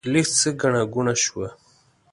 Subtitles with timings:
[0.13, 1.47] لږ څه ګڼه ګوڼه شوه.